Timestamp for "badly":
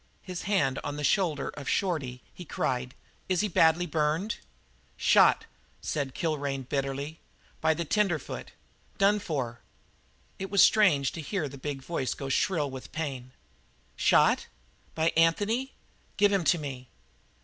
3.47-3.85